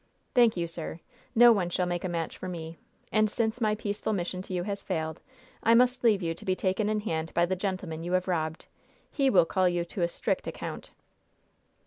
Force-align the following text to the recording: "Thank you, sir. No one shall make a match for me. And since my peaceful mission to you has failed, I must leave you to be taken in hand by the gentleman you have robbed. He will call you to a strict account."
"Thank 0.33 0.57
you, 0.57 0.65
sir. 0.65 0.99
No 1.35 1.51
one 1.51 1.69
shall 1.69 1.85
make 1.85 2.03
a 2.03 2.09
match 2.09 2.35
for 2.35 2.49
me. 2.49 2.79
And 3.11 3.29
since 3.29 3.61
my 3.61 3.75
peaceful 3.75 4.13
mission 4.13 4.41
to 4.41 4.51
you 4.55 4.63
has 4.63 4.81
failed, 4.83 5.21
I 5.61 5.75
must 5.75 6.03
leave 6.03 6.23
you 6.23 6.33
to 6.33 6.43
be 6.43 6.55
taken 6.55 6.89
in 6.89 7.01
hand 7.01 7.31
by 7.35 7.45
the 7.45 7.55
gentleman 7.55 8.03
you 8.03 8.13
have 8.13 8.27
robbed. 8.27 8.65
He 9.11 9.29
will 9.29 9.45
call 9.45 9.69
you 9.69 9.85
to 9.85 10.01
a 10.01 10.07
strict 10.07 10.47
account." 10.47 10.89